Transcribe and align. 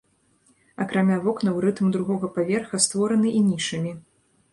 Акрамя 0.85 1.17
вокнаў 1.25 1.59
рытм 1.65 1.91
другога 1.95 2.29
паверха 2.37 2.81
створаны 2.87 3.35
і 3.41 3.43
нішамі. 3.51 3.93